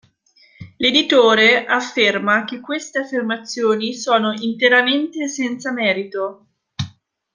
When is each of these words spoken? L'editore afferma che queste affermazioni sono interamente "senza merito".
L'editore 0.77 1.63
afferma 1.67 2.43
che 2.43 2.59
queste 2.59 2.97
affermazioni 3.01 3.93
sono 3.93 4.33
interamente 4.33 5.27
"senza 5.27 5.71
merito". 5.71 6.47